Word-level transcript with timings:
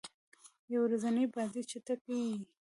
یو 0.73 0.81
ورځنۍ 0.85 1.25
بازۍ 1.33 1.61
چټکي 1.69 2.17
يي. 2.27 2.37